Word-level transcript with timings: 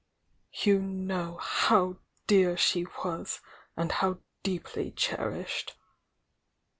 'You 0.63 0.79
know 0.81 1.37
how 1.37 1.97
dear 2.25 2.57
she 2.57 2.87
was 3.05 3.39
and 3.77 3.91
how 3.91 4.17
deep 4.41 4.75
ly 4.75 4.91
cherished 4.95 5.75